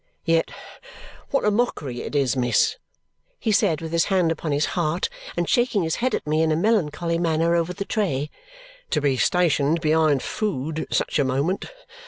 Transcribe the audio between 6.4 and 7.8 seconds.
in a melancholy manner over